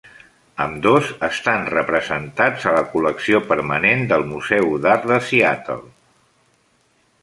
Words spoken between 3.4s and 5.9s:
permanent del Museu d'Art de Seattle.